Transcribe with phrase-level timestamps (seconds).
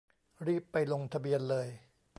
[0.45, 1.67] รีบไปลงทะเบียนเลย